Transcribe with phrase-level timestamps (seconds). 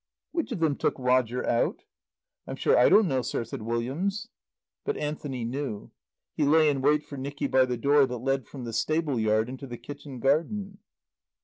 [0.31, 1.83] "Which of them took Roger out?"
[2.47, 4.29] "I'm sure I don't know, sir," said Williams.
[4.83, 5.91] But Anthony knew.
[6.35, 9.47] He lay in wait for Nicky by the door that led from the stable yard
[9.47, 10.79] into the kitchen garden.